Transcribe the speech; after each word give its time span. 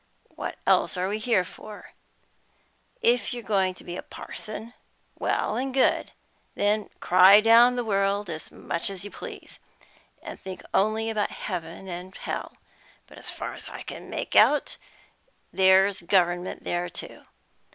What 0.29 0.57
else 0.65 0.97
are 0.97 1.07
we 1.07 1.19
here 1.19 1.45
for? 1.45 1.91
If 3.03 3.35
you're 3.35 3.43
going 3.43 3.75
to 3.75 3.83
be 3.83 3.95
a 3.97 4.01
parson, 4.01 4.73
well 5.19 5.55
and 5.57 5.71
good; 5.71 6.11
then 6.55 6.89
cry 6.99 7.39
down 7.39 7.75
the 7.75 7.83
world 7.83 8.27
as 8.27 8.51
much 8.51 8.89
as 8.89 9.05
you 9.05 9.11
please, 9.11 9.59
and 10.23 10.39
think 10.39 10.63
only 10.73 11.11
about 11.11 11.29
heaven 11.29 11.87
and 11.87 12.17
hell. 12.17 12.53
But 13.05 13.19
as 13.19 13.29
far 13.29 13.53
as 13.53 13.69
I 13.69 13.83
can 13.83 14.09
make 14.09 14.35
out, 14.35 14.75
there's 15.53 16.01
government 16.01 16.63
there 16.63 16.89
too. 16.89 17.21